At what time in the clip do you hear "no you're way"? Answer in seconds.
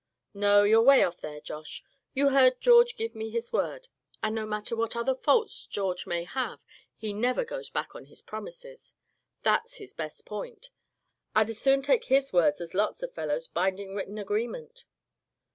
0.33-1.03